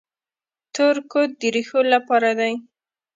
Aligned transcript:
تور 0.75 0.95
کود 1.11 1.29
د 1.39 1.41
ریښو 1.55 1.81
لپاره 1.93 2.29
دی. 2.39 2.53